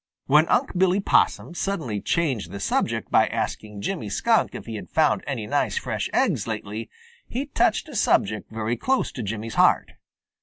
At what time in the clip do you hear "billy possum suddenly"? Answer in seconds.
0.75-2.01